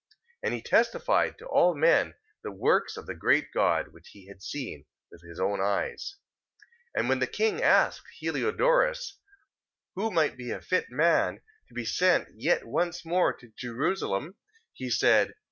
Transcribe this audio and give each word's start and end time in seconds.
3:36. 0.41 0.41
And 0.45 0.53
he 0.55 0.61
testified 0.63 1.37
to 1.37 1.45
all 1.45 1.75
men 1.75 2.15
the 2.43 2.51
works 2.51 2.97
of 2.97 3.05
the 3.05 3.13
great 3.13 3.51
God, 3.53 3.89
which 3.93 4.09
he 4.13 4.25
had 4.25 4.41
seen 4.41 4.85
with 5.11 5.21
his 5.21 5.39
own 5.39 5.61
eyes. 5.61 6.15
3:37. 6.97 6.99
And 6.99 7.09
when 7.09 7.19
the 7.19 7.27
king 7.27 7.61
asked 7.61 8.07
Heliodorus, 8.19 9.19
who 9.93 10.09
might 10.09 10.37
be 10.37 10.49
a 10.49 10.59
fit 10.59 10.89
man 10.89 11.39
to 11.67 11.75
be 11.75 11.85
sent 11.85 12.29
yet 12.35 12.65
once 12.65 13.05
more 13.05 13.31
to 13.31 13.53
Jerusalem, 13.55 14.37
he 14.73 14.89
said: 14.89 15.27
3:38. 15.27 15.31